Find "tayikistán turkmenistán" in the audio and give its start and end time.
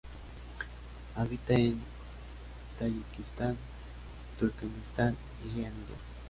2.79-5.15